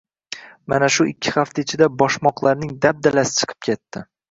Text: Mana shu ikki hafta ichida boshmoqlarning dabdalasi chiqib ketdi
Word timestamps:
Mana 0.73 0.89
shu 0.95 1.05
ikki 1.11 1.33
hafta 1.35 1.63
ichida 1.67 1.89
boshmoqlarning 2.01 2.75
dabdalasi 2.89 3.39
chiqib 3.43 3.63
ketdi 3.71 4.07